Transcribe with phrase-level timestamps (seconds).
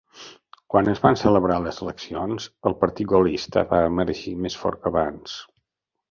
[0.75, 5.37] Quan es van celebrar les eleccions, el partit gaullista va emergir més fort que abans.